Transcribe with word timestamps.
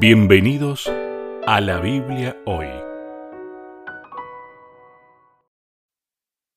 Bienvenidos 0.00 0.92
a 1.46 1.60
la 1.60 1.78
Biblia 1.78 2.36
hoy. 2.46 2.66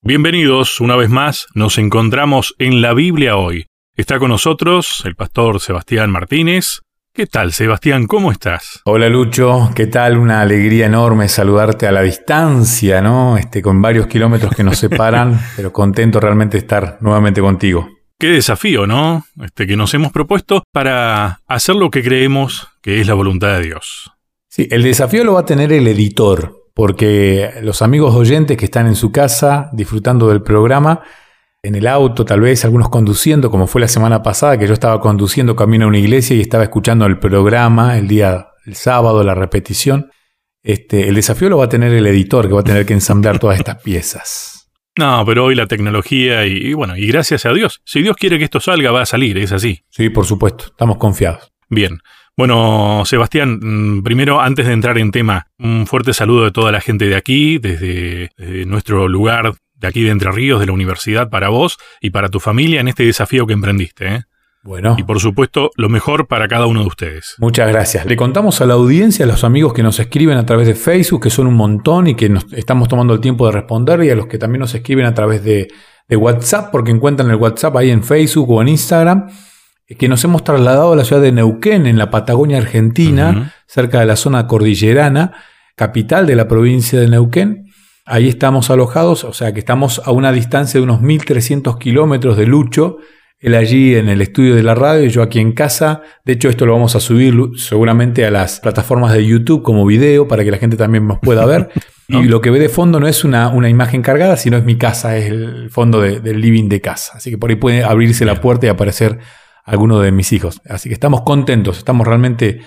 Bienvenidos 0.02 0.82
una 0.82 0.96
vez 0.96 1.10
más, 1.10 1.46
nos 1.54 1.78
encontramos 1.78 2.56
en 2.58 2.82
la 2.82 2.96
Biblia 2.96 3.38
hoy. 3.38 3.68
Está 3.96 4.18
con 4.18 4.30
nosotros 4.30 5.04
el 5.06 5.16
pastor 5.16 5.60
Sebastián 5.60 6.10
Martínez. 6.10 6.82
¿Qué 7.14 7.28
tal, 7.28 7.54
Sebastián? 7.54 8.08
¿Cómo 8.08 8.32
estás? 8.32 8.82
Hola 8.86 9.08
Lucho, 9.08 9.70
¿qué 9.76 9.86
tal? 9.86 10.18
Una 10.18 10.42
alegría 10.42 10.88
enorme 10.88 11.30
saludarte 11.30 11.86
a 11.86 11.92
la 11.92 12.02
distancia, 12.02 13.02
¿no? 13.02 13.38
Este, 13.38 13.62
con 13.62 13.82
varios 13.82 14.08
kilómetros 14.08 14.56
que 14.56 14.64
nos 14.64 14.80
separan, 14.80 15.40
pero 15.56 15.72
contento 15.72 16.20
realmente 16.20 16.58
de 16.58 16.62
estar 16.62 16.98
nuevamente 17.02 17.40
contigo. 17.40 17.88
Qué 18.20 18.30
desafío, 18.30 18.88
¿no? 18.88 19.26
Este 19.44 19.68
que 19.68 19.78
nos 19.78 19.94
hemos 19.94 20.12
propuesto 20.12 20.64
para 20.74 21.42
hacer 21.46 21.76
lo 21.76 21.92
que 21.92 22.02
creemos 22.02 22.68
que 22.88 23.02
es 23.02 23.08
la 23.08 23.16
voluntad 23.16 23.58
de 23.58 23.66
Dios. 23.66 24.14
Sí, 24.48 24.66
el 24.72 24.82
desafío 24.82 25.26
lo 25.26 25.34
va 25.34 25.42
a 25.42 25.46
tener 25.46 25.74
el 25.74 25.90
editor, 25.90 26.70
porque 26.74 27.52
los 27.62 27.82
amigos 27.82 28.16
oyentes 28.16 28.56
que 28.56 28.64
están 28.64 28.88
en 28.88 28.96
su 28.96 29.12
casa 29.12 29.70
disfrutando 29.74 30.30
del 30.30 30.42
programa 30.42 31.02
en 31.62 31.76
el 31.76 31.86
auto, 31.86 32.24
tal 32.24 32.40
vez 32.40 32.64
algunos 32.64 32.88
conduciendo, 32.88 33.52
como 33.52 33.68
fue 33.68 33.82
la 33.82 33.90
semana 33.90 34.24
pasada, 34.24 34.58
que 34.58 34.68
yo 34.68 34.74
estaba 34.74 35.02
conduciendo 35.02 35.54
camino 35.54 35.84
a 35.84 35.90
una 35.90 35.98
iglesia 35.98 36.38
y 36.38 36.40
estaba 36.40 36.64
escuchando 36.64 37.06
el 37.08 37.20
programa 37.20 37.98
el 37.98 38.08
día, 38.08 38.52
el 38.66 38.76
sábado, 38.76 39.22
la 39.22 39.36
repetición. 39.36 40.10
Este, 40.64 41.10
el 41.10 41.16
desafío 41.16 41.50
lo 41.50 41.58
va 41.58 41.66
a 41.66 41.70
tener 41.70 41.92
el 41.92 42.08
editor, 42.08 42.48
que 42.48 42.54
va 42.54 42.62
a 42.62 42.64
tener 42.64 42.86
que 42.86 42.94
ensamblar 42.94 43.38
todas 43.38 43.60
estas 43.60 43.82
piezas. 43.82 44.54
No, 44.98 45.24
pero 45.28 45.46
hoy 45.46 45.54
la 45.54 45.68
tecnología 45.68 46.48
y, 46.48 46.54
y 46.54 46.74
bueno, 46.74 46.98
y 46.98 47.06
gracias 47.06 47.46
a 47.46 47.54
Dios. 47.54 47.82
Si 47.86 48.02
Dios 48.02 48.16
quiere 48.16 48.40
que 48.40 48.46
esto 48.46 48.60
salga, 48.60 48.90
va 48.90 49.04
a 49.04 49.06
salir, 49.06 49.38
es 49.38 49.52
así. 49.52 49.84
Sí, 49.90 50.10
por 50.10 50.26
supuesto, 50.26 50.66
estamos 50.66 50.98
confiados. 50.98 51.52
Bien. 51.70 52.00
Bueno, 52.38 53.02
Sebastián, 53.06 53.60
mm, 53.60 54.04
primero, 54.04 54.40
antes 54.40 54.68
de 54.68 54.74
entrar 54.74 55.00
en 55.00 55.10
tema, 55.10 55.48
un 55.58 55.88
fuerte 55.88 56.14
saludo 56.14 56.44
de 56.44 56.52
toda 56.52 56.72
la 56.72 56.82
gente 56.82 57.06
de 57.06 57.16
aquí, 57.16 57.58
desde, 57.58 58.30
desde 58.38 58.66
nuestro 58.68 59.08
lugar 59.08 59.54
de 59.74 59.88
aquí 59.88 60.04
de 60.04 60.12
Entre 60.12 60.32
Ríos, 60.32 60.60
de 60.60 60.68
la 60.68 60.74
universidad, 60.74 61.32
para 61.32 61.50
vos 61.50 61.78
y 62.00 62.12
para 62.12 62.30
tu 62.30 62.40
familia 62.40 62.80
en 62.80 62.90
este 62.90 63.04
desafío 63.04 63.48
que 63.48 63.54
emprendiste. 63.54 64.08
¿eh? 64.08 64.22
Bueno, 64.64 64.96
Y 65.00 65.04
por 65.04 65.20
supuesto, 65.20 65.72
lo 65.78 65.90
mejor 65.90 66.28
para 66.28 66.48
cada 66.48 66.68
uno 66.68 66.82
de 66.82 66.88
ustedes. 66.88 67.34
muchas 67.40 67.70
gracias. 67.70 68.06
Le 68.06 68.16
contamos 68.16 68.62
a 68.62 68.68
la 68.68 68.76
audiencia, 68.76 69.26
a 69.26 69.28
los 69.28 69.44
amigos 69.44 69.74
que 69.74 69.82
nos 69.82 70.00
escriben 70.00 70.38
a 70.38 70.46
través 70.46 70.68
de 70.68 70.76
Facebook, 70.76 71.24
que 71.24 71.30
son 71.32 71.48
un 71.48 71.56
montón 71.56 72.06
y 72.06 72.14
que 72.14 72.30
nos 72.30 72.46
estamos 72.54 72.88
tomando 72.88 73.16
el 73.16 73.20
tiempo 73.20 73.48
de 73.48 73.54
responder, 73.54 74.04
y 74.04 74.12
a 74.12 74.16
los 74.16 74.28
que 74.28 74.38
también 74.38 74.60
nos 74.60 74.76
escriben 74.76 75.08
a 75.08 75.16
través 75.16 75.44
de, 75.44 75.70
de 76.08 76.16
WhatsApp, 76.16 76.70
porque 76.72 76.92
encuentran 76.92 77.32
el 77.32 77.38
WhatsApp 77.38 77.76
ahí 77.78 77.90
en 77.90 78.04
Facebook 78.04 78.52
o 78.52 78.62
en 78.62 78.68
Instagram, 78.68 79.28
que 79.96 80.08
nos 80.10 80.24
hemos 80.24 80.44
trasladado 80.44 80.94
a 80.94 80.96
la 80.96 81.06
ciudad 81.06 81.22
de 81.22 81.32
Neuquén, 81.32 81.86
en 81.88 81.98
la 81.98 82.10
Patagonia 82.12 82.58
Argentina, 82.58 83.54
cerca 83.68 84.00
de 84.02 84.06
la 84.06 84.16
zona 84.16 84.46
cordillerana, 84.48 85.34
capital 85.76 86.26
de 86.26 86.36
la 86.36 86.48
provincia 86.48 87.00
de 87.00 87.08
Neuquén. 87.08 87.66
Ahí 88.06 88.28
estamos 88.28 88.70
alojados, 88.70 89.24
o 89.24 89.34
sea 89.34 89.54
que 89.54 89.60
estamos 89.60 90.02
a 90.06 90.12
una 90.12 90.32
distancia 90.32 90.80
de 90.80 90.84
unos 90.84 91.02
1300 91.02 91.78
kilómetros 91.78 92.38
de 92.38 92.46
Lucho, 92.46 92.98
él 93.40 93.54
allí 93.54 93.96
en 93.96 94.10
el 94.10 94.22
estudio 94.22 94.56
de 94.56 94.64
la 94.64 94.74
radio 94.74 95.06
y 95.06 95.10
yo 95.10 95.22
aquí 95.22 95.40
en 95.40 95.52
casa. 95.52 96.02
De 96.26 96.34
hecho, 96.34 96.50
esto 96.50 96.66
lo 96.66 96.74
vamos 96.74 96.96
a 96.96 97.00
subir 97.00 97.36
seguramente 97.58 98.26
a 98.26 98.32
las 98.32 98.60
plataformas 98.60 99.14
de 99.14 99.26
YouTube 99.26 99.62
como 99.62 99.86
video 99.86 100.28
para 100.28 100.44
que 100.44 100.50
la 100.52 100.58
gente 100.58 100.76
también 100.76 101.08
nos 101.08 101.20
pueda 101.20 101.46
ver. 101.46 101.70
¿No? 102.08 102.24
Y 102.24 102.28
lo 102.28 102.40
que 102.42 102.50
ve 102.50 102.58
de 102.60 102.70
fondo 102.70 103.00
no 103.00 103.08
es 103.08 103.24
una, 103.26 103.50
una 103.50 103.70
imagen 103.70 104.02
cargada, 104.02 104.38
sino 104.38 104.56
es 104.58 104.64
mi 104.64 104.78
casa, 104.78 105.18
es 105.18 105.30
el 105.30 105.70
fondo 105.70 106.00
de- 106.02 106.20
del 106.22 106.40
living 106.42 106.68
de 106.70 106.80
casa. 106.82 107.14
Así 107.18 107.30
que 107.30 107.38
por 107.38 107.50
ahí 107.50 107.58
puede 107.58 107.84
abrirse 107.84 108.24
la 108.26 108.40
puerta 108.42 108.66
y 108.66 108.70
aparecer 108.70 109.20
alguno 109.68 110.00
de 110.00 110.12
mis 110.12 110.34
hijos. 110.34 110.62
Así 110.68 110.90
que 110.90 110.94
estamos 110.94 111.22
contentos, 111.22 111.78
estamos 111.78 112.08
realmente 112.08 112.62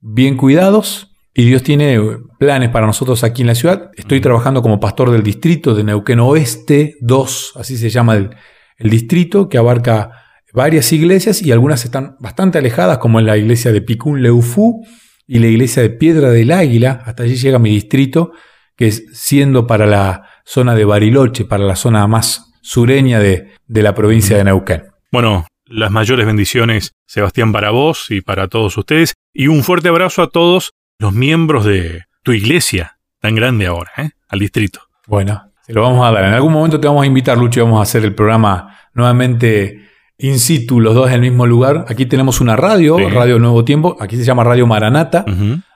bien 0.00 0.36
cuidados 0.36 1.16
y 1.34 1.46
Dios 1.46 1.62
tiene 1.62 1.98
planes 2.38 2.68
para 2.68 2.86
nosotros 2.86 3.24
aquí 3.24 3.40
en 3.40 3.48
la 3.48 3.54
ciudad. 3.54 3.90
Estoy 3.96 4.20
trabajando 4.20 4.60
como 4.60 4.78
pastor 4.78 5.10
del 5.10 5.22
distrito 5.22 5.74
de 5.74 5.82
Neuquén 5.82 6.20
Oeste 6.20 6.96
2, 7.00 7.54
así 7.56 7.78
se 7.78 7.88
llama 7.88 8.16
el, 8.16 8.36
el 8.76 8.90
distrito, 8.90 9.48
que 9.48 9.56
abarca 9.56 10.10
varias 10.52 10.92
iglesias 10.92 11.40
y 11.40 11.52
algunas 11.52 11.86
están 11.86 12.16
bastante 12.20 12.58
alejadas, 12.58 12.98
como 12.98 13.18
en 13.18 13.24
la 13.24 13.38
iglesia 13.38 13.72
de 13.72 13.80
Picún 13.80 14.22
Leufú 14.22 14.84
y 15.26 15.38
la 15.38 15.46
iglesia 15.46 15.82
de 15.82 15.88
Piedra 15.88 16.28
del 16.28 16.52
Águila. 16.52 17.02
Hasta 17.06 17.22
allí 17.22 17.36
llega 17.36 17.58
mi 17.58 17.70
distrito, 17.70 18.32
que 18.76 18.88
es 18.88 19.04
siendo 19.14 19.66
para 19.66 19.86
la 19.86 20.28
zona 20.44 20.74
de 20.74 20.84
Bariloche, 20.84 21.46
para 21.46 21.64
la 21.64 21.76
zona 21.76 22.06
más 22.06 22.52
sureña 22.60 23.20
de, 23.20 23.52
de 23.66 23.82
la 23.82 23.94
provincia 23.94 24.36
de 24.36 24.44
Neuquén. 24.44 24.82
Bueno, 25.10 25.46
las 25.72 25.90
mayores 25.90 26.26
bendiciones, 26.26 26.94
Sebastián, 27.06 27.52
para 27.52 27.70
vos 27.70 28.10
y 28.10 28.20
para 28.20 28.48
todos 28.48 28.76
ustedes. 28.76 29.14
Y 29.32 29.48
un 29.48 29.62
fuerte 29.62 29.88
abrazo 29.88 30.22
a 30.22 30.28
todos 30.28 30.72
los 30.98 31.12
miembros 31.12 31.64
de 31.64 32.02
tu 32.22 32.32
iglesia, 32.32 32.98
tan 33.20 33.34
grande 33.34 33.66
ahora, 33.66 33.90
¿eh? 33.96 34.10
al 34.28 34.38
distrito. 34.38 34.80
Bueno, 35.06 35.52
se 35.66 35.72
lo 35.72 35.82
vamos 35.82 36.06
a 36.06 36.12
dar. 36.12 36.24
En 36.24 36.34
algún 36.34 36.52
momento 36.52 36.78
te 36.78 36.86
vamos 36.86 37.02
a 37.02 37.06
invitar, 37.06 37.38
Lucho, 37.38 37.60
y 37.60 37.62
vamos 37.62 37.80
a 37.80 37.82
hacer 37.82 38.04
el 38.04 38.14
programa 38.14 38.76
nuevamente 38.94 39.88
in 40.18 40.38
situ, 40.38 40.80
los 40.80 40.94
dos 40.94 41.08
en 41.08 41.14
el 41.14 41.20
mismo 41.22 41.46
lugar. 41.46 41.86
Aquí 41.88 42.06
tenemos 42.06 42.40
una 42.40 42.54
radio, 42.54 42.96
Sí. 42.98 43.04
Radio 43.06 43.38
Nuevo 43.38 43.64
Tiempo, 43.64 43.96
aquí 43.98 44.16
se 44.16 44.24
llama 44.24 44.44
Radio 44.44 44.66
Maranata. 44.66 45.24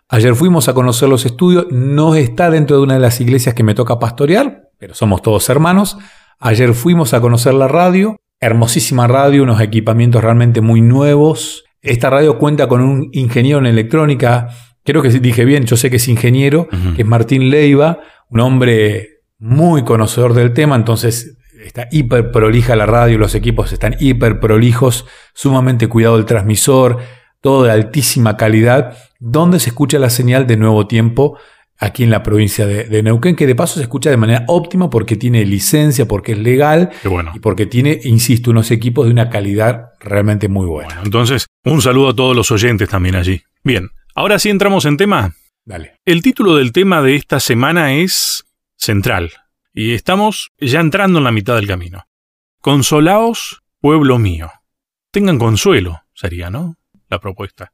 Ayer 0.09 0.37
fuimos 0.37 0.69
a 0.69 0.75
conocer 0.75 1.09
los 1.09 1.27
estudios, 1.27 1.67
no 1.71 2.15
está 2.15 2.49
dentro 2.51 2.77
de 2.77 2.83
una 2.83 2.95
de 2.95 3.01
las 3.01 3.21
iglesias 3.21 3.55
que 3.57 3.65
me 3.65 3.75
toca 3.75 3.99
pastorear, 3.99 4.71
pero 4.79 4.95
somos 4.95 5.21
todos 5.23 5.49
hermanos. 5.49 5.99
Ayer 6.39 6.75
fuimos 6.75 7.13
a 7.15 7.21
conocer 7.21 7.55
la 7.55 7.67
radio, 7.67 8.21
hermosísima 8.41 9.07
radio, 9.07 9.43
unos 9.43 9.61
equipamientos 9.61 10.23
realmente 10.23 10.61
muy 10.61 10.81
nuevos. 10.81 11.65
Esta 11.83 12.11
radio 12.11 12.39
cuenta 12.39 12.69
con 12.69 12.81
un 12.81 13.09
ingeniero 13.13 13.59
en 13.59 13.67
electrónica, 13.67 14.49
creo 14.85 15.03
que 15.03 15.11
dije 15.11 15.45
bien, 15.45 15.65
yo 15.65 15.77
sé 15.77 15.91
que 15.91 15.97
es 15.97 16.09
ingeniero, 16.09 16.69
que 16.95 17.03
es 17.03 17.09
Martín 17.09 17.51
Leiva, 17.51 17.99
un 18.29 18.41
hombre 18.41 19.21
muy 19.39 19.85
conocedor 19.85 20.35
del 20.35 20.53
tema, 20.53 20.77
entonces 20.77 21.39
está 21.65 21.89
hiper 21.91 22.31
prolija 22.31 22.77
la 22.77 22.87
radio, 22.87 23.19
los 23.19 23.35
equipos 23.35 23.73
están 23.73 23.97
hiper 23.99 24.41
prolijos, 24.41 25.07
sumamente 25.35 25.89
cuidado 25.89 26.17
el 26.17 26.25
transmisor, 26.25 26.99
todo 27.41 27.65
de 27.65 27.71
altísima 27.71 28.37
calidad, 28.37 28.97
donde 29.21 29.61
se 29.61 29.71
escucha 29.71 29.99
la 29.99 30.11
señal 30.11 30.47
de 30.47 30.57
nuevo 30.57 30.87
tiempo 30.87 31.39
aquí 31.79 32.05
en 32.05 32.11
la 32.11 32.23
provincia 32.23 32.67
de, 32.67 32.85
de 32.85 33.03
Neuquén, 33.03 33.37
que 33.37 33.47
de 33.47 33.55
paso 33.55 33.75
se 33.75 33.83
escucha 33.83 34.11
de 34.11 34.17
manera 34.17 34.45
óptima 34.49 34.91
porque 34.91 35.17
tiene 35.17 35.45
licencia, 35.45 36.07
porque 36.07 36.33
es 36.33 36.39
legal 36.39 36.91
bueno. 37.05 37.33
y 37.35 37.41
porque 37.41 37.67
tiene, 37.67 38.01
insisto, 38.05 38.51
unos 38.51 38.71
equipos 38.71 39.07
de 39.07 39.13
una 39.13 39.31
calidad 39.31 39.91
realmente 40.01 40.49
muy 40.49 40.67
buena. 40.67 40.89
Bueno, 40.89 41.03
entonces, 41.05 41.47
un 41.65 41.83
saludo 41.83 42.11
a 42.11 42.17
todos 42.17 42.35
los 42.37 42.51
oyentes 42.51 42.89
también 42.89 43.17
allí. 43.17 43.43
Bien, 43.65 43.89
ahora 44.15 44.39
sí 44.39 44.49
entramos 44.49 44.85
en 44.85 44.97
tema. 44.97 45.35
Dale. 45.65 45.97
El 46.05 46.23
título 46.23 46.55
del 46.57 46.73
tema 46.73 47.03
de 47.03 47.17
esta 47.17 47.41
semana 47.41 47.95
es 47.95 48.45
Central. 48.77 49.33
Y 49.75 49.93
estamos 49.93 50.53
ya 50.59 50.81
entrando 50.81 51.19
en 51.19 51.25
la 51.25 51.33
mitad 51.33 51.57
del 51.57 51.67
camino. 51.67 52.05
Consolaos, 52.61 53.63
pueblo 53.81 54.19
mío. 54.19 54.51
Tengan 55.11 55.39
consuelo, 55.39 56.03
sería, 56.15 56.51
¿no? 56.51 56.77
La 57.09 57.21
propuesta. 57.21 57.73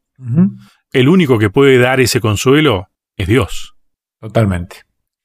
El 0.92 1.08
único 1.08 1.38
que 1.38 1.50
puede 1.50 1.78
dar 1.78 2.00
ese 2.00 2.20
consuelo 2.20 2.88
es 3.16 3.28
Dios. 3.28 3.71
Totalmente. 4.22 4.76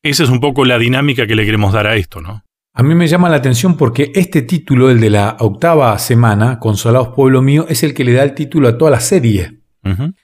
Esa 0.04 0.24
es 0.24 0.30
un 0.30 0.40
poco 0.40 0.66
la 0.66 0.80
dinámica 0.80 1.28
que 1.28 1.36
le 1.36 1.46
queremos 1.46 1.72
dar 1.72 1.86
a 1.86 1.96
esto, 1.96 2.20
¿no? 2.20 2.44
A 2.74 2.82
mí 2.82 2.96
me 2.96 3.08
llama 3.08 3.30
la 3.30 3.38
atención 3.38 3.78
porque 3.78 4.12
este 4.16 4.42
título, 4.42 4.90
el 4.90 5.00
de 5.00 5.12
la 5.12 5.38
octava 5.40 5.98
semana, 6.00 6.58
Consolados 6.60 7.10
Pueblo 7.10 7.44
Mío, 7.44 7.68
es 7.70 7.84
el 7.84 7.94
que 7.94 8.04
le 8.04 8.14
da 8.14 8.24
el 8.24 8.34
título 8.34 8.68
a 8.68 8.78
toda 8.78 8.92
la 8.92 9.00
serie. 9.00 9.62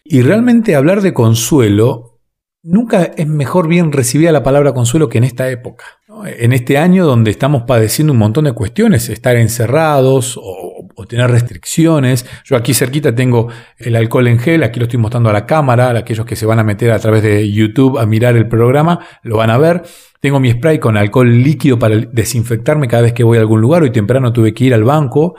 Y 0.03 0.21
realmente 0.23 0.75
hablar 0.75 1.01
de 1.01 1.13
consuelo, 1.13 2.19
nunca 2.63 3.03
es 3.03 3.27
mejor 3.27 3.67
bien 3.69 3.91
recibida 3.91 4.31
la 4.33 4.43
palabra 4.43 4.73
consuelo 4.73 5.07
que 5.07 5.19
en 5.19 5.23
esta 5.23 5.49
época. 5.49 5.85
¿no? 6.07 6.25
En 6.25 6.51
este 6.51 6.77
año 6.77 7.05
donde 7.05 7.31
estamos 7.31 7.63
padeciendo 7.63 8.11
un 8.11 8.19
montón 8.19 8.43
de 8.43 8.53
cuestiones, 8.53 9.07
estar 9.07 9.37
encerrados 9.37 10.37
o, 10.37 10.72
o 10.95 11.05
tener 11.05 11.29
restricciones. 11.29 12.25
Yo 12.45 12.55
aquí 12.55 12.73
cerquita 12.73 13.13
tengo 13.13 13.49
el 13.77 13.95
alcohol 13.95 14.27
en 14.27 14.39
gel, 14.39 14.63
aquí 14.63 14.79
lo 14.79 14.85
estoy 14.85 14.99
mostrando 14.99 15.29
a 15.29 15.33
la 15.33 15.45
cámara, 15.45 15.89
aquellos 15.89 16.25
que 16.25 16.35
se 16.35 16.45
van 16.45 16.59
a 16.59 16.63
meter 16.63 16.91
a 16.91 16.99
través 16.99 17.23
de 17.23 17.51
YouTube 17.51 17.99
a 17.99 18.05
mirar 18.05 18.35
el 18.35 18.47
programa, 18.47 18.99
lo 19.23 19.37
van 19.37 19.49
a 19.49 19.57
ver. 19.57 19.83
Tengo 20.19 20.39
mi 20.39 20.51
spray 20.51 20.79
con 20.79 20.95
alcohol 20.95 21.29
líquido 21.43 21.77
para 21.77 21.97
desinfectarme 21.97 22.87
cada 22.87 23.03
vez 23.03 23.13
que 23.13 23.23
voy 23.23 23.37
a 23.37 23.41
algún 23.41 23.59
lugar. 23.59 23.83
Hoy 23.83 23.91
temprano 23.91 24.31
tuve 24.31 24.53
que 24.53 24.65
ir 24.65 24.73
al 24.73 24.83
banco 24.83 25.35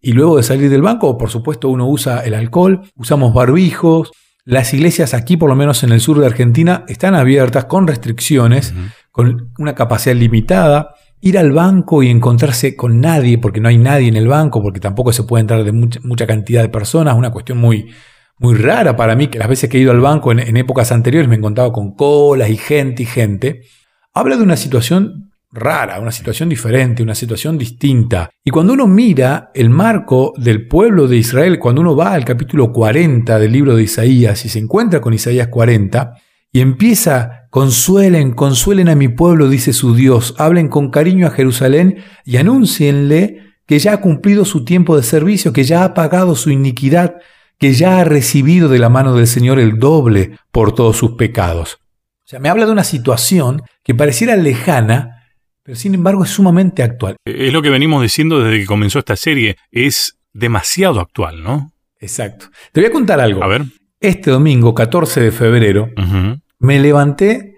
y 0.00 0.12
luego 0.12 0.36
de 0.36 0.42
salir 0.44 0.70
del 0.70 0.82
banco, 0.82 1.18
por 1.18 1.30
supuesto, 1.30 1.68
uno 1.68 1.88
usa 1.88 2.20
el 2.20 2.34
alcohol, 2.34 2.82
usamos 2.96 3.34
barbijos. 3.34 4.12
Las 4.44 4.72
iglesias 4.72 5.12
aquí, 5.12 5.36
por 5.36 5.50
lo 5.50 5.56
menos 5.56 5.82
en 5.82 5.92
el 5.92 6.00
sur 6.00 6.18
de 6.20 6.26
Argentina, 6.26 6.84
están 6.88 7.14
abiertas 7.14 7.64
con 7.64 7.86
restricciones, 7.86 8.72
con 9.10 9.52
una 9.58 9.74
capacidad 9.74 10.14
limitada. 10.14 10.94
Ir 11.20 11.38
al 11.38 11.52
banco 11.52 12.02
y 12.02 12.10
encontrarse 12.10 12.76
con 12.76 13.00
nadie, 13.00 13.38
porque 13.38 13.60
no 13.60 13.68
hay 13.68 13.78
nadie 13.78 14.08
en 14.08 14.16
el 14.16 14.28
banco, 14.28 14.62
porque 14.62 14.80
tampoco 14.80 15.12
se 15.12 15.24
puede 15.24 15.42
entrar 15.42 15.64
de 15.64 15.72
mucha, 15.72 16.00
mucha 16.02 16.26
cantidad 16.26 16.62
de 16.62 16.68
personas, 16.68 17.16
una 17.16 17.30
cuestión 17.30 17.58
muy, 17.58 17.90
muy 18.38 18.54
rara 18.54 18.96
para 18.96 19.16
mí, 19.16 19.28
que 19.28 19.38
las 19.38 19.48
veces 19.48 19.68
que 19.68 19.78
he 19.78 19.80
ido 19.80 19.90
al 19.90 20.00
banco 20.00 20.30
en, 20.32 20.38
en 20.38 20.56
épocas 20.56 20.92
anteriores 20.92 21.28
me 21.28 21.34
he 21.34 21.38
encontrado 21.38 21.72
con 21.72 21.94
colas 21.94 22.50
y 22.50 22.56
gente 22.56 23.02
y 23.02 23.06
gente. 23.06 23.62
Habla 24.14 24.36
de 24.36 24.42
una 24.42 24.56
situación 24.56 25.28
rara, 25.50 26.00
una 26.00 26.12
situación 26.12 26.48
diferente, 26.48 27.02
una 27.02 27.14
situación 27.14 27.56
distinta. 27.56 28.30
Y 28.44 28.50
cuando 28.50 28.72
uno 28.72 28.86
mira 28.86 29.50
el 29.54 29.70
marco 29.70 30.32
del 30.36 30.66
pueblo 30.66 31.08
de 31.08 31.16
Israel, 31.16 31.58
cuando 31.58 31.80
uno 31.80 31.96
va 31.96 32.12
al 32.12 32.24
capítulo 32.24 32.72
40 32.72 33.38
del 33.38 33.52
libro 33.52 33.74
de 33.74 33.82
Isaías 33.82 34.44
y 34.44 34.48
se 34.48 34.58
encuentra 34.58 35.00
con 35.00 35.14
Isaías 35.14 35.48
40, 35.48 36.14
y 36.50 36.60
empieza, 36.60 37.37
consuelen, 37.50 38.32
consuelen 38.32 38.88
a 38.88 38.94
mi 38.94 39.08
pueblo, 39.08 39.48
dice 39.48 39.72
su 39.72 39.94
Dios, 39.94 40.34
hablen 40.38 40.68
con 40.68 40.90
cariño 40.90 41.26
a 41.26 41.30
Jerusalén 41.30 42.04
y 42.24 42.36
anúncienle 42.36 43.42
que 43.66 43.78
ya 43.78 43.92
ha 43.92 44.00
cumplido 44.00 44.44
su 44.44 44.64
tiempo 44.64 44.96
de 44.96 45.02
servicio, 45.02 45.52
que 45.52 45.64
ya 45.64 45.84
ha 45.84 45.94
pagado 45.94 46.34
su 46.36 46.50
iniquidad, 46.50 47.16
que 47.58 47.74
ya 47.74 48.00
ha 48.00 48.04
recibido 48.04 48.68
de 48.68 48.78
la 48.78 48.88
mano 48.88 49.14
del 49.14 49.26
Señor 49.26 49.58
el 49.58 49.78
doble 49.78 50.38
por 50.50 50.74
todos 50.74 50.96
sus 50.96 51.12
pecados. 51.12 51.78
O 52.24 52.28
sea, 52.28 52.40
me 52.40 52.48
habla 52.48 52.66
de 52.66 52.72
una 52.72 52.84
situación 52.84 53.62
que 53.82 53.94
pareciera 53.94 54.36
lejana, 54.36 55.30
pero 55.62 55.76
sin 55.76 55.94
embargo 55.94 56.24
es 56.24 56.30
sumamente 56.30 56.82
actual. 56.82 57.16
Es 57.24 57.52
lo 57.52 57.62
que 57.62 57.70
venimos 57.70 58.02
diciendo 58.02 58.40
desde 58.40 58.60
que 58.60 58.66
comenzó 58.66 58.98
esta 58.98 59.16
serie, 59.16 59.56
es 59.70 60.18
demasiado 60.32 61.00
actual, 61.00 61.42
¿no? 61.42 61.72
Exacto. 62.00 62.46
Te 62.72 62.80
voy 62.80 62.88
a 62.88 62.92
contar 62.92 63.20
algo. 63.20 63.42
A 63.42 63.48
ver. 63.48 63.64
Este 64.00 64.30
domingo, 64.30 64.74
14 64.74 65.20
de 65.20 65.32
febrero, 65.32 65.90
me 66.58 66.78
levanté 66.78 67.56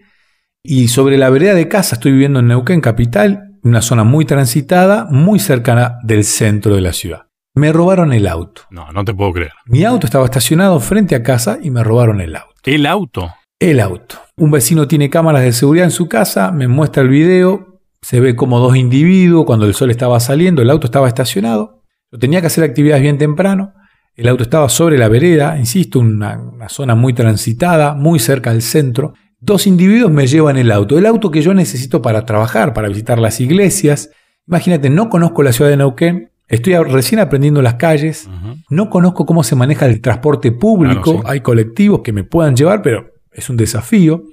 y 0.62 0.88
sobre 0.88 1.17
la 1.17 1.31
vereda 1.31 1.55
de 1.55 1.69
casa, 1.69 1.97
estoy 1.97 2.12
viviendo 2.12 2.41
en 2.41 2.49
Neuquén 2.49 2.81
Capital, 2.81 3.58
una 3.62 3.82
zona 3.82 4.05
muy 4.05 4.25
transitada, 4.25 5.06
muy 5.11 5.38
cercana 5.38 5.99
del 6.02 6.25
centro 6.25 6.75
de 6.75 6.81
la 6.82 6.93
ciudad. 6.93 7.26
Me 7.55 7.73
robaron 7.73 8.12
el 8.12 8.26
auto. 8.26 8.62
No, 8.70 8.93
no 8.93 9.05
te 9.05 9.14
puedo 9.14 9.32
creer. 9.32 9.52
Mi 9.67 9.85
auto 9.85 10.06
estaba 10.06 10.25
estacionado 10.25 10.79
frente 10.81 11.14
a 11.14 11.23
casa 11.23 11.58
y 11.61 11.70
me 11.70 11.82
robaron 11.82 12.20
el 12.20 12.37
auto. 12.37 12.55
¿El 12.64 12.87
auto? 12.87 13.31
El 13.58 13.81
auto. 13.81 14.17
Un 14.37 14.50
vecino 14.50 14.87
tiene 14.87 15.11
cámaras 15.11 15.43
de 15.43 15.53
seguridad 15.53 15.87
en 15.87 15.91
su 15.91 16.08
casa, 16.08 16.53
me 16.53 16.69
muestra 16.69 17.03
el 17.03 17.08
video, 17.08 17.81
se 18.03 18.20
ve 18.20 18.37
como 18.37 18.58
dos 18.58 18.76
individuos 18.76 19.44
cuando 19.44 19.67
el 19.67 19.75
sol 19.75 19.91
estaba 19.91 20.20
saliendo, 20.20 20.62
el 20.62 20.70
auto 20.70 20.87
estaba 20.87 21.08
estacionado. 21.08 21.82
Yo 22.12 22.19
tenía 22.19 22.41
que 22.41 22.46
hacer 22.46 22.64
actividades 22.64 23.03
bien 23.03 23.19
temprano. 23.19 23.75
El 24.20 24.28
auto 24.28 24.43
estaba 24.43 24.69
sobre 24.69 24.99
la 24.99 25.08
vereda, 25.08 25.56
insisto, 25.56 25.99
una, 25.99 26.38
una, 26.38 26.69
zona 26.69 26.94
muy 26.94 27.14
transitada, 27.14 27.94
muy 27.94 28.19
cerca 28.19 28.52
del 28.52 28.61
centro. 28.61 29.14
Dos 29.40 29.67
individuos 29.67 30.12
me 30.12 30.26
llevan 30.26 30.58
el 30.58 30.70
auto, 30.72 30.99
el 30.99 31.06
auto 31.06 31.31
que 31.31 31.40
yo 31.40 31.55
necesito 31.55 32.02
para 32.02 32.26
trabajar, 32.26 32.75
para 32.75 32.88
visitar 32.88 33.19
las 33.19 33.40
iglesias. 33.40 34.11
Imagínate, 34.46 34.90
no 34.90 35.08
conozco 35.08 35.43
la 35.43 35.55
ciudad 35.55 35.70
de 35.70 35.78
Neuquén, 35.78 36.32
estoy 36.49 36.75
recién 36.76 37.19
aprendiendo 37.19 37.62
las 37.62 37.76
calles, 37.76 38.28
no 38.69 38.90
conozco 38.90 39.25
cómo 39.25 39.43
se 39.43 39.56
maneja 39.56 39.87
el 39.87 40.02
transporte 40.02 40.52
público, 40.52 41.22
hay 41.25 41.40
colectivos 41.40 42.02
que 42.02 42.12
me 42.12 42.22
puedan 42.22 42.55
llevar, 42.55 42.82
pero 42.82 43.14
es 43.32 43.49
un 43.49 43.56
desafío. 43.56 44.25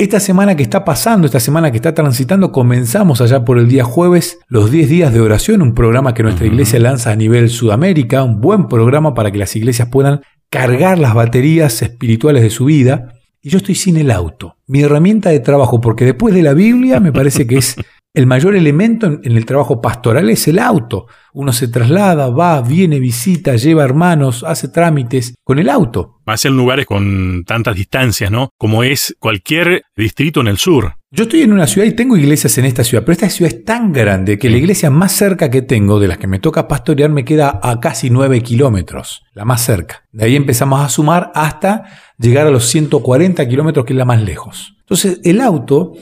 Esta 0.00 0.18
semana 0.18 0.56
que 0.56 0.62
está 0.62 0.82
pasando, 0.82 1.26
esta 1.26 1.40
semana 1.40 1.70
que 1.70 1.76
está 1.76 1.92
transitando, 1.92 2.52
comenzamos 2.52 3.20
allá 3.20 3.44
por 3.44 3.58
el 3.58 3.68
día 3.68 3.84
jueves 3.84 4.38
los 4.48 4.70
10 4.70 4.88
días 4.88 5.12
de 5.12 5.20
oración, 5.20 5.60
un 5.60 5.74
programa 5.74 6.14
que 6.14 6.22
nuestra 6.22 6.46
iglesia 6.46 6.80
lanza 6.80 7.10
a 7.10 7.16
nivel 7.16 7.50
Sudamérica, 7.50 8.22
un 8.22 8.40
buen 8.40 8.66
programa 8.66 9.12
para 9.12 9.30
que 9.30 9.36
las 9.36 9.54
iglesias 9.56 9.88
puedan 9.92 10.22
cargar 10.48 10.98
las 10.98 11.12
baterías 11.12 11.82
espirituales 11.82 12.42
de 12.42 12.48
su 12.48 12.64
vida. 12.64 13.12
Y 13.42 13.50
yo 13.50 13.58
estoy 13.58 13.74
sin 13.74 13.98
el 13.98 14.10
auto, 14.10 14.56
mi 14.66 14.80
herramienta 14.80 15.28
de 15.28 15.40
trabajo, 15.40 15.82
porque 15.82 16.06
después 16.06 16.34
de 16.34 16.44
la 16.44 16.54
Biblia 16.54 16.98
me 16.98 17.12
parece 17.12 17.46
que 17.46 17.58
es 17.58 17.76
el 18.12 18.26
mayor 18.26 18.56
elemento 18.56 19.06
en, 19.06 19.36
el 19.36 19.46
trabajo 19.46 19.80
pastoral 19.80 20.30
es 20.30 20.48
el 20.48 20.58
auto. 20.58 21.06
Uno 21.32 21.52
se 21.52 21.68
traslada, 21.68 22.28
va, 22.30 22.60
viene, 22.60 22.98
visita, 22.98 23.54
lleva 23.54 23.84
hermanos, 23.84 24.44
hace 24.44 24.68
trámites 24.68 25.34
con 25.44 25.58
el 25.58 25.68
auto. 25.68 26.20
Más 26.26 26.44
en 26.44 26.56
lugares 26.56 26.86
con 26.86 27.44
tantas 27.44 27.76
distancias, 27.76 28.30
¿no? 28.30 28.50
Como 28.58 28.82
es 28.82 29.14
cualquier 29.20 29.84
distrito 29.96 30.40
en 30.40 30.48
el 30.48 30.58
sur. 30.58 30.96
Yo 31.12 31.24
estoy 31.24 31.42
en 31.42 31.52
una 31.52 31.66
ciudad 31.66 31.86
y 31.86 31.92
tengo 31.92 32.16
iglesias 32.16 32.56
en 32.58 32.64
esta 32.64 32.84
ciudad, 32.84 33.02
pero 33.04 33.12
esta 33.14 33.30
ciudad 33.30 33.52
es 33.52 33.64
tan 33.64 33.92
grande 33.92 34.38
que 34.38 34.50
la 34.50 34.58
iglesia 34.58 34.90
más 34.90 35.12
cerca 35.12 35.50
que 35.50 35.62
tengo, 35.62 35.98
de 35.98 36.06
las 36.06 36.18
que 36.18 36.28
me 36.28 36.38
toca 36.38 36.68
pastorear, 36.68 37.10
me 37.10 37.24
queda 37.24 37.58
a 37.62 37.80
casi 37.80 38.10
9 38.10 38.42
kilómetros, 38.42 39.24
la 39.34 39.44
más 39.44 39.64
cerca. 39.64 40.04
De 40.12 40.24
ahí 40.24 40.36
empezamos 40.36 40.80
a 40.80 40.88
sumar 40.88 41.32
hasta 41.34 41.84
llegar 42.16 42.46
a 42.46 42.50
los 42.50 42.66
140 42.66 43.48
kilómetros, 43.48 43.84
que 43.84 43.92
es 43.92 43.96
la 43.96 44.04
más 44.04 44.22
lejos. 44.22 44.76
Entonces, 44.80 45.20
el 45.24 45.40
auto 45.40 45.94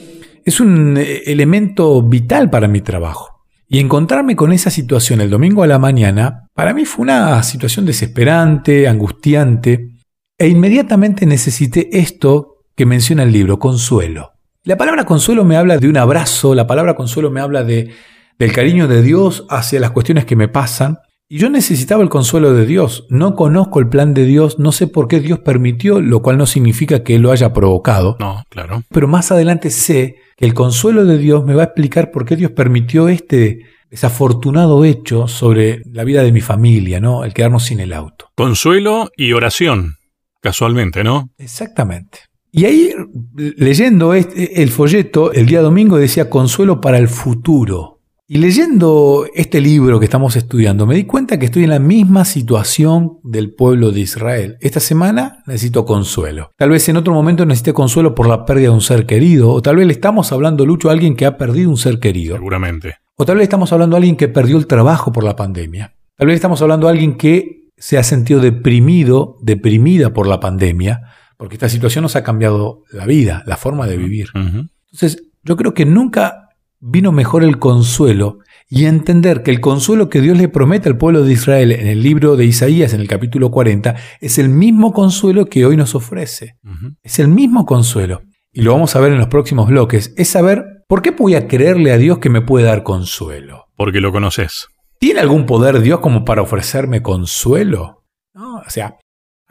es 0.49 0.59
un 0.59 0.97
eh, 0.97 1.23
elemento 1.25 2.01
vital 2.01 2.49
para 2.49 2.67
mi 2.67 2.81
trabajo. 2.81 3.45
Y 3.67 3.79
encontrarme 3.79 4.35
con 4.35 4.51
esa 4.51 4.71
situación 4.71 5.21
el 5.21 5.29
domingo 5.29 5.61
a 5.61 5.67
la 5.67 5.77
mañana, 5.77 6.47
para 6.53 6.73
mí 6.73 6.85
fue 6.85 7.03
una 7.03 7.41
situación 7.43 7.85
desesperante, 7.85 8.87
angustiante, 8.87 9.91
e 10.37 10.47
inmediatamente 10.47 11.25
necesité 11.25 11.89
esto 11.99 12.63
que 12.75 12.87
menciona 12.87 13.23
el 13.23 13.31
libro, 13.31 13.59
consuelo. 13.59 14.31
La 14.63 14.75
palabra 14.75 15.05
consuelo 15.05 15.45
me 15.45 15.55
habla 15.55 15.77
de 15.77 15.87
un 15.87 15.97
abrazo, 15.97 16.55
la 16.55 16.65
palabra 16.65 16.95
consuelo 16.95 17.29
me 17.29 17.41
habla 17.41 17.63
de, 17.63 17.91
del 18.39 18.51
cariño 18.51 18.87
de 18.87 19.03
Dios 19.03 19.45
hacia 19.49 19.79
las 19.79 19.91
cuestiones 19.91 20.25
que 20.25 20.35
me 20.35 20.47
pasan, 20.47 20.97
y 21.31 21.37
yo 21.37 21.51
necesitaba 21.51 22.01
el 22.01 22.09
consuelo 22.09 22.53
de 22.53 22.65
Dios. 22.65 23.05
No 23.09 23.35
conozco 23.35 23.79
el 23.79 23.87
plan 23.87 24.15
de 24.15 24.25
Dios, 24.25 24.57
no 24.57 24.71
sé 24.71 24.87
por 24.87 25.07
qué 25.07 25.19
Dios 25.19 25.37
permitió, 25.39 26.01
lo 26.01 26.23
cual 26.23 26.39
no 26.39 26.47
significa 26.47 27.03
que 27.03 27.15
Él 27.15 27.21
lo 27.21 27.31
haya 27.31 27.53
provocado. 27.53 28.17
No, 28.19 28.43
claro. 28.49 28.81
Pero 28.89 29.07
más 29.07 29.31
adelante 29.31 29.69
sé 29.69 30.15
que 30.35 30.45
el 30.45 30.55
consuelo 30.55 31.05
de 31.05 31.19
Dios 31.19 31.45
me 31.45 31.53
va 31.53 31.61
a 31.61 31.65
explicar 31.65 32.09
por 32.09 32.25
qué 32.25 32.35
Dios 32.35 32.51
permitió 32.51 33.09
este 33.09 33.59
desafortunado 33.91 34.83
hecho 34.83 35.27
sobre 35.27 35.83
la 35.85 36.03
vida 36.03 36.23
de 36.23 36.31
mi 36.31 36.41
familia, 36.41 36.99
¿no? 36.99 37.23
El 37.23 37.35
quedarnos 37.35 37.63
sin 37.63 37.79
el 37.79 37.93
auto. 37.93 38.31
Consuelo 38.35 39.11
y 39.15 39.33
oración, 39.33 39.97
casualmente, 40.41 41.03
¿no? 41.03 41.29
Exactamente. 41.37 42.21
Y 42.51 42.65
ahí, 42.65 42.91
leyendo 43.35 44.15
este, 44.15 44.63
el 44.63 44.69
folleto, 44.69 45.31
el 45.31 45.45
día 45.45 45.61
domingo 45.61 45.97
decía 45.97 46.27
consuelo 46.31 46.81
para 46.81 46.97
el 46.97 47.07
futuro. 47.07 47.98
Y 48.31 48.37
leyendo 48.37 49.25
este 49.33 49.59
libro 49.59 49.97
que 49.97 50.05
estamos 50.05 50.35
estudiando, 50.35 50.85
me 50.85 50.93
di 50.93 51.05
cuenta 51.05 51.39
que 51.39 51.47
estoy 51.47 51.63
en 51.63 51.71
la 51.71 51.79
misma 51.79 52.25
situación 52.25 53.17
del 53.23 53.55
pueblo 53.55 53.91
de 53.91 54.01
Israel. 54.01 54.55
Esta 54.61 54.79
semana 54.79 55.41
necesito 55.47 55.83
consuelo. 55.83 56.51
Tal 56.55 56.69
vez 56.69 56.87
en 56.89 56.97
otro 56.97 57.11
momento 57.11 57.43
necesite 57.43 57.73
consuelo 57.73 58.13
por 58.13 58.27
la 58.27 58.45
pérdida 58.45 58.67
de 58.67 58.75
un 58.75 58.81
ser 58.81 59.07
querido, 59.07 59.49
o 59.49 59.63
tal 59.63 59.77
vez 59.77 59.87
le 59.87 59.93
estamos 59.93 60.31
hablando, 60.31 60.63
Lucho, 60.63 60.89
a 60.89 60.91
alguien 60.91 61.15
que 61.15 61.25
ha 61.25 61.39
perdido 61.39 61.71
un 61.71 61.77
ser 61.77 61.99
querido. 61.99 62.35
Seguramente. 62.35 62.97
O 63.15 63.25
tal 63.25 63.37
vez 63.37 63.45
estamos 63.45 63.73
hablando 63.73 63.95
a 63.95 63.97
alguien 63.97 64.15
que 64.15 64.27
perdió 64.27 64.59
el 64.59 64.67
trabajo 64.67 65.11
por 65.11 65.23
la 65.23 65.35
pandemia. 65.35 65.95
Tal 66.15 66.27
vez 66.27 66.35
estamos 66.35 66.61
hablando 66.61 66.87
a 66.87 66.91
alguien 66.91 67.17
que 67.17 67.71
se 67.77 67.97
ha 67.97 68.03
sentido 68.03 68.41
deprimido, 68.41 69.37
deprimida 69.41 70.13
por 70.13 70.27
la 70.27 70.39
pandemia, 70.39 71.01
porque 71.35 71.55
esta 71.55 71.67
situación 71.67 72.03
nos 72.03 72.15
ha 72.15 72.23
cambiado 72.23 72.83
la 72.91 73.07
vida, 73.07 73.41
la 73.47 73.57
forma 73.57 73.87
de 73.87 73.97
vivir. 73.97 74.27
Entonces, 74.35 75.23
yo 75.41 75.57
creo 75.57 75.73
que 75.73 75.87
nunca 75.87 76.38
vino 76.79 77.11
mejor 77.11 77.43
el 77.43 77.59
consuelo 77.59 78.39
y 78.69 78.85
entender 78.85 79.43
que 79.43 79.51
el 79.51 79.61
consuelo 79.61 80.09
que 80.09 80.21
Dios 80.21 80.37
le 80.37 80.47
promete 80.47 80.89
al 80.89 80.97
pueblo 80.97 81.23
de 81.23 81.33
Israel 81.33 81.71
en 81.71 81.87
el 81.87 82.03
libro 82.03 82.35
de 82.35 82.45
Isaías, 82.45 82.93
en 82.93 83.01
el 83.01 83.07
capítulo 83.07 83.51
40, 83.51 83.95
es 84.21 84.37
el 84.37 84.49
mismo 84.49 84.93
consuelo 84.93 85.45
que 85.45 85.65
hoy 85.65 85.75
nos 85.75 85.95
ofrece. 85.95 86.57
Es 87.01 87.19
el 87.19 87.27
mismo 87.27 87.65
consuelo. 87.65 88.21
Y 88.51 88.61
lo 88.61 88.73
vamos 88.73 88.95
a 88.95 88.99
ver 88.99 89.11
en 89.11 89.17
los 89.17 89.27
próximos 89.27 89.67
bloques. 89.67 90.13
Es 90.17 90.29
saber 90.29 90.83
por 90.87 91.01
qué 91.01 91.11
voy 91.11 91.35
a 91.35 91.47
creerle 91.47 91.91
a 91.91 91.97
Dios 91.97 92.19
que 92.19 92.29
me 92.29 92.41
puede 92.41 92.65
dar 92.65 92.83
consuelo. 92.83 93.65
Porque 93.75 94.01
lo 94.01 94.11
conoces. 94.11 94.67
¿Tiene 94.99 95.21
algún 95.21 95.45
poder 95.45 95.79
Dios 95.81 95.99
como 95.99 96.25
para 96.25 96.41
ofrecerme 96.41 97.01
consuelo? 97.01 98.03
No, 98.33 98.57
o 98.57 98.69
sea, 98.69 98.97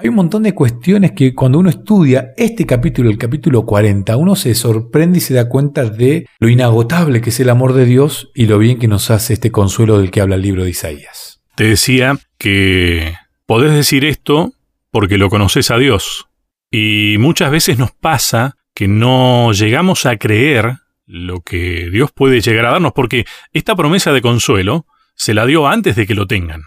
hay 0.00 0.08
un 0.08 0.14
montón 0.14 0.44
de 0.44 0.54
cuestiones 0.54 1.10
que 1.10 1.34
cuando 1.34 1.58
uno 1.58 1.68
estudia 1.68 2.32
este 2.36 2.64
capítulo, 2.64 3.10
el 3.10 3.18
capítulo 3.18 3.66
40, 3.66 4.16
uno 4.16 4.36
se 4.36 4.54
sorprende 4.54 5.18
y 5.18 5.20
se 5.20 5.34
da 5.34 5.48
cuenta 5.48 5.84
de 5.86 6.28
lo 6.38 6.48
inagotable 6.48 7.20
que 7.20 7.30
es 7.30 7.40
el 7.40 7.50
amor 7.50 7.72
de 7.72 7.84
Dios 7.84 8.30
y 8.32 8.46
lo 8.46 8.58
bien 8.58 8.78
que 8.78 8.86
nos 8.86 9.10
hace 9.10 9.32
este 9.32 9.50
consuelo 9.50 9.98
del 9.98 10.12
que 10.12 10.20
habla 10.20 10.36
el 10.36 10.42
libro 10.42 10.62
de 10.62 10.70
Isaías. 10.70 11.42
Te 11.56 11.64
decía 11.64 12.16
que 12.38 13.14
podés 13.44 13.72
decir 13.72 14.04
esto 14.04 14.52
porque 14.92 15.18
lo 15.18 15.30
conoces 15.30 15.72
a 15.72 15.78
Dios. 15.78 16.28
Y 16.70 17.16
muchas 17.18 17.50
veces 17.50 17.76
nos 17.76 17.90
pasa 17.90 18.56
que 18.74 18.86
no 18.86 19.52
llegamos 19.52 20.06
a 20.06 20.16
creer 20.16 20.76
lo 21.06 21.40
que 21.40 21.90
Dios 21.90 22.12
puede 22.12 22.40
llegar 22.40 22.66
a 22.66 22.70
darnos, 22.70 22.92
porque 22.92 23.26
esta 23.52 23.74
promesa 23.74 24.12
de 24.12 24.22
consuelo 24.22 24.86
se 25.16 25.34
la 25.34 25.44
dio 25.44 25.66
antes 25.66 25.96
de 25.96 26.06
que 26.06 26.14
lo 26.14 26.28
tengan. 26.28 26.62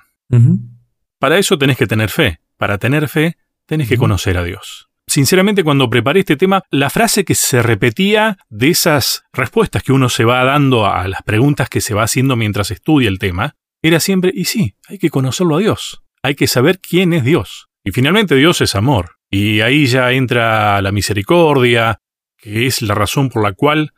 Para 1.18 1.38
eso 1.38 1.58
tenés 1.58 1.78
que 1.78 1.88
tener 1.88 2.10
fe. 2.10 2.42
Para 2.62 2.78
tener 2.78 3.10
fe, 3.10 3.38
tenés 3.66 3.90
que 3.90 3.98
conocer 3.98 4.38
a 4.38 4.44
Dios. 4.44 4.88
Sinceramente, 5.08 5.64
cuando 5.64 5.90
preparé 5.90 6.20
este 6.20 6.38
tema, 6.38 6.62
la 6.70 6.92
frase 6.92 7.26
que 7.26 7.34
se 7.34 7.64
repetía 7.64 8.38
de 8.52 8.70
esas 8.70 9.24
respuestas 9.34 9.82
que 9.82 9.92
uno 9.92 10.10
se 10.10 10.26
va 10.26 10.44
dando 10.44 10.86
a 10.86 11.08
las 11.08 11.24
preguntas 11.24 11.70
que 11.70 11.82
se 11.82 11.96
va 11.96 12.04
haciendo 12.04 12.36
mientras 12.36 12.70
estudia 12.70 13.10
el 13.10 13.18
tema, 13.18 13.56
era 13.82 14.00
siempre, 14.00 14.32
y 14.32 14.46
sí, 14.46 14.76
hay 14.88 15.00
que 15.00 15.10
conocerlo 15.10 15.56
a 15.56 15.60
Dios, 15.60 16.04
hay 16.22 16.36
que 16.36 16.46
saber 16.46 16.80
quién 16.80 17.14
es 17.14 17.24
Dios. 17.24 17.68
Y 17.84 17.94
finalmente 17.94 18.36
Dios 18.36 18.62
es 18.62 18.76
amor. 18.76 19.16
Y 19.32 19.62
ahí 19.62 19.88
ya 19.88 20.12
entra 20.12 20.84
la 20.84 20.92
misericordia, 20.92 21.98
que 22.38 22.68
es 22.68 22.84
la 22.84 22.94
razón 22.94 23.30
por 23.30 23.42
la 23.42 23.54
cual 23.54 23.92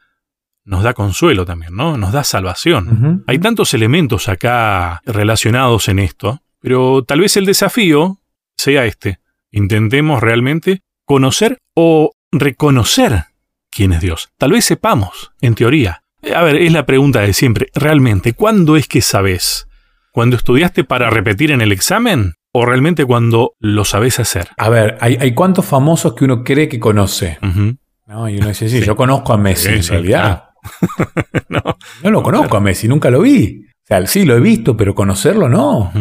nos 0.63 0.83
da 0.83 0.93
consuelo 0.93 1.43
también, 1.43 1.75
¿no? 1.75 1.97
Nos 1.97 2.13
da 2.13 2.23
salvación. 2.23 3.25
Hay 3.27 3.39
tantos 3.39 3.73
elementos 3.73 4.29
acá 4.29 5.01
relacionados 5.05 5.89
en 5.89 5.99
esto, 5.99 6.41
pero 6.61 7.03
tal 7.03 7.19
vez 7.19 7.35
el 7.35 7.45
desafío 7.45 8.21
sea 8.63 8.85
este. 8.85 9.19
Intentemos 9.51 10.21
realmente 10.21 10.81
conocer 11.05 11.57
o 11.75 12.11
reconocer 12.31 13.25
quién 13.69 13.93
es 13.93 14.01
Dios. 14.01 14.29
Tal 14.37 14.51
vez 14.51 14.65
sepamos, 14.65 15.31
en 15.41 15.55
teoría, 15.55 16.01
A 16.33 16.41
ver, 16.43 16.55
es 16.55 16.71
la 16.71 16.85
pregunta 16.85 17.19
de 17.21 17.33
siempre. 17.33 17.67
Realmente, 17.75 18.31
¿cuándo 18.33 18.77
es 18.77 18.87
que 18.87 19.01
sabes? 19.01 19.67
¿Cuando 20.13 20.37
estudiaste 20.37 20.83
para 20.85 21.09
repetir 21.09 21.51
en 21.51 21.59
el 21.61 21.71
examen? 21.73 22.33
¿O 22.53 22.65
realmente 22.65 23.03
cuando 23.03 23.55
lo 23.59 23.83
sabes 23.83 24.19
hacer? 24.19 24.47
A 24.57 24.69
ver, 24.69 24.97
hay, 25.01 25.17
hay 25.19 25.33
cuantos 25.33 25.65
famosos 25.65 26.13
que 26.13 26.23
uno 26.23 26.43
cree 26.43 26.69
que 26.69 26.79
conoce. 26.79 27.39
Ujú. 27.41 27.75
¿no? 28.07 28.29
Y 28.29 28.37
uno 28.37 28.47
dice, 28.47 28.69
sí, 28.69 28.79
Sí. 28.79 28.85
yo 28.85 28.95
conozco 28.95 29.33
a 29.33 29.37
Messi, 29.37 29.69
Sí, 29.69 29.75
en 29.75 29.83
realidad. 29.87 30.43
no. 31.49 31.61
No 32.03 32.11
lo 32.11 32.23
conozco 32.23 32.55
a 32.57 32.59
Messi, 32.61 32.87
nunca 32.87 33.09
lo 33.09 33.21
vi. 33.21 33.65
O 33.65 33.85
sea, 33.85 34.05
sí, 34.07 34.23
lo 34.23 34.37
he 34.37 34.39
visto, 34.39 34.77
pero 34.77 34.93
conocerlo 34.95 35.49
no. 35.49 35.91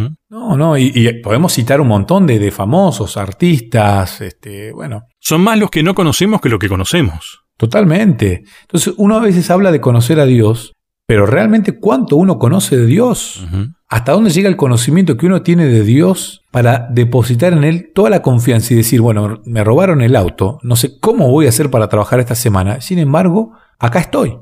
No, 0.57 0.71
no. 0.71 0.77
Y, 0.79 0.93
y 0.95 1.13
podemos 1.23 1.53
citar 1.53 1.81
un 1.81 1.89
montón 1.89 2.27
de, 2.27 2.39
de 2.39 2.51
famosos, 2.51 3.17
artistas, 3.17 4.21
este, 4.21 4.73
bueno, 4.73 5.03
Son 5.21 5.41
más 5.41 5.59
los 5.59 5.71
que 5.71 5.83
no 5.83 5.95
conocemos 5.95 6.41
que 6.41 6.49
los 6.49 6.59
que 6.59 6.69
conocemos. 6.69 7.41
totalmente. 7.57 8.43
Entonces, 8.63 8.95
uno 8.97 9.17
a 9.17 9.21
veces 9.21 9.51
habla 9.51 9.71
de 9.71 9.81
conocer 9.81 10.19
a 10.21 10.27
Dios, 10.27 10.73
pero 11.07 11.27
realmente 11.27 11.79
cuánto 11.79 12.17
uno 12.17 12.39
conoce 12.39 12.77
de 12.77 12.87
Dios. 12.87 13.47
¿Hasta 13.89 14.13
dónde 14.13 14.31
llega 14.31 14.49
el 14.49 14.57
conocimiento 14.57 15.17
que 15.17 15.27
uno 15.27 15.43
tiene 15.43 15.67
de 15.67 15.83
Dios 15.85 16.41
para 16.51 16.89
depositar 16.91 17.53
en 17.53 17.65
Él 17.65 17.91
toda 17.95 18.09
la 18.11 18.23
confianza 18.23 18.73
y 18.73 18.77
decir, 18.79 19.01
bueno, 19.01 19.41
me 19.45 19.63
robaron 19.65 20.01
el 20.01 20.17
auto, 20.17 20.59
no 20.63 20.77
sé 20.77 20.99
cómo 20.99 21.29
voy 21.31 21.47
a 21.47 21.51
hacer 21.51 21.71
para 21.71 21.89
trabajar 21.89 22.19
esta 22.21 22.35
semana, 22.35 22.81
sin 22.81 22.99
embargo, 22.99 23.53
acá 23.79 24.01
estoy. 24.01 24.39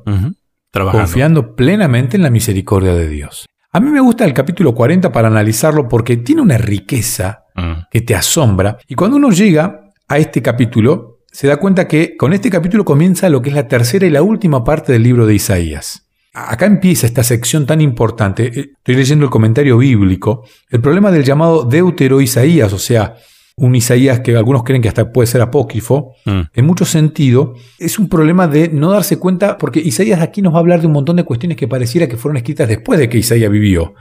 Trabajando. 0.73 1.05
confiando 1.05 1.57
plenamente 1.57 2.17
en 2.17 2.23
la 2.23 2.31
misericordia 2.31 2.95
de 2.95 3.09
Dios? 3.09 3.47
A 3.73 3.81
mí 3.81 3.89
me 3.91 4.01
gusta 4.01 4.25
el 4.25 4.35
capítulo 4.35 4.75
40 4.75 5.13
para 5.13 5.29
analizarlo 5.29 5.89
porque 5.89 6.17
tiene 6.17 6.43
una 6.43 6.59
riqueza 6.59 7.45
Mm. 7.55 7.89
que 7.91 8.01
te 8.01 8.15
asombra. 8.15 8.79
Y 8.89 8.95
cuando 8.95 9.17
uno 9.17 9.31
llega 9.31 9.93
a 10.09 10.19
este 10.19 10.41
capítulo, 10.41 11.19
se 11.31 11.47
da 11.49 11.57
cuenta 11.59 11.87
que 11.89 12.17
con 12.17 12.33
este 12.33 12.49
capítulo 12.49 12.85
comienza 12.85 13.29
lo 13.29 13.43
que 13.43 13.51
es 13.51 13.55
la 13.55 13.67
tercera 13.69 14.07
y 14.07 14.11
la 14.11 14.23
última 14.23 14.63
parte 14.65 14.93
del 14.93 15.03
libro 15.03 15.27
de 15.27 15.35
Isaías. 15.35 16.07
Acá 16.33 16.67
empieza 16.67 17.07
esta 17.07 17.25
sección 17.25 17.67
tan 17.67 17.81
importante. 17.81 18.47
Eh, 18.47 18.71
Estoy 18.79 18.95
leyendo 18.95 19.25
el 19.25 19.31
comentario 19.31 19.79
bíblico. 19.79 20.45
El 20.71 20.81
problema 20.81 21.11
del 21.11 21.25
llamado 21.25 21.65
Deutero 21.65 22.21
Isaías, 22.21 22.73
o 22.73 22.79
sea, 22.79 23.15
un 23.57 23.75
Isaías 23.75 24.21
que 24.21 24.37
algunos 24.37 24.65
creen 24.65 24.81
que 24.83 24.89
hasta 24.89 25.13
puede 25.13 25.27
ser 25.27 25.41
apócrifo, 25.43 26.13
Mm. 26.25 26.41
en 26.55 26.65
mucho 26.67 26.85
sentido, 26.85 27.55
es 27.79 27.99
un 27.99 28.09
problema 28.09 28.47
de 28.49 28.69
no 28.69 28.91
darse 28.91 29.19
cuenta, 29.19 29.59
porque 29.59 29.81
Isaías 29.81 30.21
aquí 30.21 30.43
nos 30.43 30.53
va 30.53 30.59
a 30.59 30.61
hablar 30.61 30.81
de 30.81 30.87
un 30.87 30.93
montón 30.93 31.17
de 31.17 31.25
cuestiones 31.25 31.57
que 31.57 31.69
pareciera 31.69 32.09
que 32.09 32.17
fueron 32.17 32.37
escritas 32.37 32.69
después 32.69 32.99
de 32.99 33.09
que 33.09 33.19
Isaías 33.19 33.51
vivió. 33.51 33.95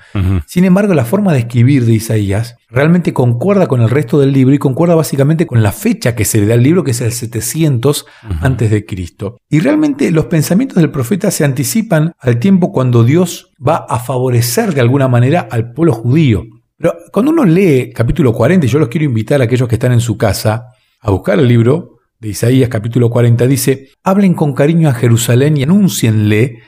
Sin 0.46 0.64
embargo, 0.66 0.94
la 0.94 1.06
forma 1.06 1.34
de 1.34 1.40
escribir 1.40 1.86
de 1.86 1.94
Isaías 1.94 2.56
realmente 2.70 3.14
concuerda 3.14 3.68
con 3.68 3.82
el 3.82 3.90
resto 3.90 4.20
del 4.20 4.32
libro 4.32 4.54
y 4.54 4.60
concuerda 4.60 4.96
básicamente 4.96 5.46
con 5.48 5.64
la 5.64 5.72
fecha 5.72 6.16
que 6.16 6.26
se 6.26 6.40
le 6.40 6.46
da 6.48 6.54
al 6.54 6.64
libro, 6.64 6.84
que 6.84 6.92
es 6.92 7.02
el 7.02 7.12
700 7.12 8.06
Ujú. 8.24 8.34
antes 8.42 8.70
de 8.72 8.86
Cristo. 8.86 9.38
Y 9.50 9.60
realmente 9.60 10.12
los 10.12 10.26
pensamientos 10.26 10.78
del 10.78 10.92
profeta 10.92 11.32
se 11.32 11.44
anticipan 11.46 12.14
al 12.20 12.38
tiempo 12.40 12.72
cuando 12.72 13.04
Dios 13.04 13.52
va 13.66 13.78
a 13.90 14.00
favorecer 14.00 14.74
de 14.74 14.82
alguna 14.82 15.08
manera 15.08 15.48
al 15.50 15.72
pueblo 15.74 15.94
judío. 15.94 16.44
Pero 16.80 16.96
cuando 17.12 17.32
uno 17.32 17.44
lee 17.44 17.92
capítulo 17.94 18.32
40, 18.32 18.66
y 18.66 18.70
yo 18.70 18.80
los 18.80 18.88
quiero 18.88 19.06
invitar 19.06 19.42
a 19.42 19.44
aquellos 19.44 19.68
que 19.68 19.76
están 19.76 19.92
en 19.92 20.00
su 20.00 20.18
casa 20.18 20.68
a 21.02 21.12
buscar 21.12 21.38
el 21.38 21.48
libro 21.48 21.98
de 22.20 22.30
Isaías 22.30 22.70
capítulo 22.70 23.10
40, 23.10 23.46
dice, 23.48 23.90
hablen 24.02 24.34
con 24.34 24.54
cariño 24.54 24.88
a 24.88 24.94
Jerusalén 24.94 25.58
y 25.58 25.64
anúncienle 25.64 26.60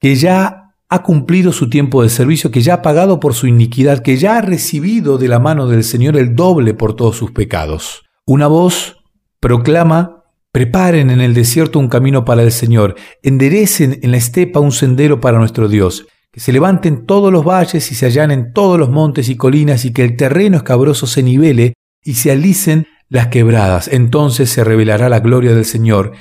que 0.00 0.14
ya 0.14 0.72
ha 0.88 1.02
cumplido 1.02 1.52
su 1.52 1.68
tiempo 1.68 2.02
de 2.02 2.08
servicio, 2.08 2.50
que 2.50 2.62
ya 2.62 2.74
ha 2.74 2.82
pagado 2.82 3.20
por 3.20 3.34
su 3.34 3.46
iniquidad, 3.46 3.98
que 3.98 4.16
ya 4.16 4.38
ha 4.38 4.40
recibido 4.40 5.18
de 5.18 5.28
la 5.28 5.38
mano 5.38 5.66
del 5.66 5.84
Señor 5.84 6.16
el 6.16 6.34
doble 6.34 6.72
por 6.72 6.96
todos 6.96 7.16
sus 7.16 7.32
pecados. 7.32 8.04
Una 8.24 8.46
voz 8.46 8.96
proclama, 9.38 10.24
preparen 10.50 11.10
en 11.10 11.20
el 11.20 11.34
desierto 11.34 11.78
un 11.78 11.88
camino 11.88 12.24
para 12.24 12.42
el 12.42 12.52
Señor, 12.52 12.94
enderecen 13.22 13.98
en 14.02 14.12
la 14.12 14.16
estepa 14.16 14.60
un 14.60 14.72
sendero 14.72 15.20
para 15.20 15.38
nuestro 15.38 15.68
Dios, 15.68 16.06
que 16.32 16.40
se 16.40 16.52
levanten 16.52 17.06
todos 17.06 17.32
los 17.32 17.44
valles 17.44 17.90
y 17.90 17.94
se 17.94 18.06
allanen 18.06 18.52
todos 18.52 18.78
los 18.78 18.90
montes 18.90 19.28
y 19.28 19.36
colinas 19.36 19.84
y 19.84 19.92
que 19.92 20.04
el 20.04 20.16
terreno 20.16 20.58
escabroso 20.58 21.06
se 21.06 21.22
nivele 21.22 21.74
y 22.02 22.14
se 22.14 22.30
alicen 22.30 22.86
las 23.08 23.28
quebradas. 23.28 23.88
Entonces 23.88 24.50
se 24.50 24.64
revelará 24.64 25.08
la 25.08 25.20
gloria 25.20 25.54
del 25.54 25.64
Señor 25.64 26.12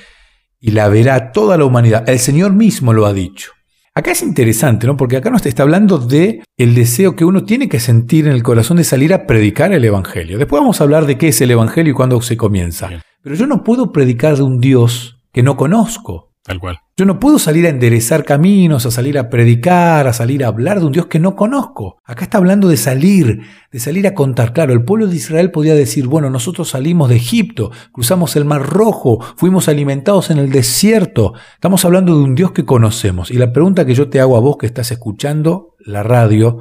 y 0.59 0.71
la 0.71 0.87
verá 0.87 1.31
toda 1.31 1.57
la 1.57 1.65
humanidad. 1.65 2.07
El 2.09 2.19
Señor 2.19 2.53
mismo 2.53 2.93
lo 2.93 3.05
ha 3.05 3.13
dicho. 3.13 3.51
Acá 3.93 4.11
es 4.11 4.21
interesante, 4.21 4.85
¿no? 4.85 4.95
Porque 4.95 5.17
acá 5.17 5.31
nos 5.31 5.43
está 5.45 5.63
hablando 5.63 5.97
de 5.97 6.43
el 6.55 6.75
deseo 6.75 7.15
que 7.15 7.25
uno 7.25 7.45
tiene 7.45 7.67
que 7.67 7.79
sentir 7.79 8.27
en 8.27 8.33
el 8.33 8.43
corazón 8.43 8.77
de 8.77 8.83
salir 8.83 9.11
a 9.11 9.25
predicar 9.25 9.73
el 9.73 9.83
evangelio. 9.83 10.37
Después 10.37 10.61
vamos 10.61 10.79
a 10.79 10.83
hablar 10.83 11.07
de 11.07 11.17
qué 11.17 11.29
es 11.29 11.41
el 11.41 11.49
evangelio 11.49 11.91
y 11.91 11.95
cuándo 11.95 12.21
se 12.21 12.37
comienza. 12.37 12.89
Pero 13.23 13.35
yo 13.35 13.47
no 13.47 13.63
puedo 13.63 13.91
predicar 13.91 14.37
de 14.37 14.43
un 14.43 14.59
Dios 14.59 15.17
que 15.33 15.41
no 15.41 15.57
conozco. 15.57 16.26
Tal 16.47 16.61
cual. 16.61 16.79
Yo 16.95 17.05
no 17.05 17.19
puedo 17.19 17.39
salir 17.39 17.65
a 17.65 17.69
enderezar 17.69 18.23
caminos, 18.23 18.85
a 18.85 18.91
salir 18.91 19.19
a 19.19 19.29
predicar, 19.29 20.07
a 20.07 20.13
salir 20.13 20.45
a 20.45 20.47
hablar 20.47 20.79
de 20.79 20.85
un 20.85 20.93
Dios 20.93 21.07
que 21.07 21.19
no 21.19 21.35
conozco. 21.35 21.97
Acá 22.05 22.23
está 22.23 22.37
hablando 22.37 22.69
de 22.69 22.77
salir, 22.77 23.41
de 23.69 23.79
salir 23.81 24.07
a 24.07 24.13
contar. 24.13 24.53
Claro, 24.53 24.71
el 24.71 24.85
pueblo 24.85 25.07
de 25.07 25.17
Israel 25.17 25.51
podía 25.51 25.75
decir, 25.75 26.07
bueno, 26.07 26.29
nosotros 26.29 26.69
salimos 26.69 27.09
de 27.09 27.17
Egipto, 27.17 27.71
cruzamos 27.91 28.37
el 28.37 28.45
Mar 28.45 28.61
Rojo, 28.61 29.19
fuimos 29.35 29.67
alimentados 29.67 30.29
en 30.29 30.37
el 30.37 30.49
desierto. 30.49 31.33
Estamos 31.55 31.83
hablando 31.83 32.15
de 32.15 32.23
un 32.23 32.33
Dios 32.33 32.53
que 32.53 32.63
conocemos. 32.63 33.29
Y 33.29 33.33
la 33.33 33.51
pregunta 33.51 33.85
que 33.85 33.93
yo 33.93 34.07
te 34.07 34.21
hago 34.21 34.37
a 34.37 34.39
vos 34.39 34.55
que 34.55 34.67
estás 34.67 34.89
escuchando 34.91 35.75
la 35.79 36.01
radio, 36.01 36.59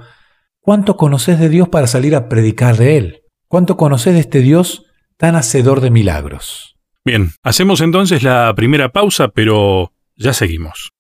¿cuánto 0.58 0.96
conoces 0.96 1.38
de 1.38 1.48
Dios 1.48 1.68
para 1.68 1.86
salir 1.86 2.16
a 2.16 2.28
predicar 2.28 2.76
de 2.76 2.96
Él? 2.96 3.20
¿Cuánto 3.46 3.76
conoces 3.76 4.14
de 4.14 4.20
este 4.20 4.40
Dios 4.40 4.86
tan 5.16 5.36
hacedor 5.36 5.80
de 5.80 5.92
milagros? 5.92 6.75
Bien, 7.06 7.30
hacemos 7.44 7.82
entonces 7.82 8.24
la 8.24 8.52
primera 8.56 8.90
pausa, 8.90 9.28
pero 9.28 9.92
ya 10.16 10.32
seguimos. 10.32 10.90